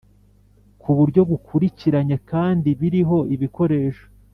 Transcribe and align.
ku 0.81 0.89
buryo 0.97 1.21
bukurikiranye 1.29 2.17
kandi 2.31 2.69
biriho 2.79 3.17
ibikoresho 3.35 4.05